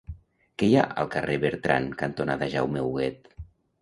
[0.61, 3.31] Què hi ha al carrer Bertran cantonada Jaume Huguet?